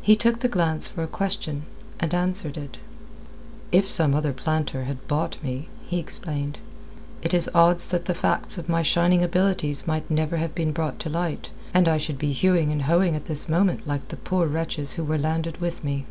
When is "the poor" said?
14.08-14.46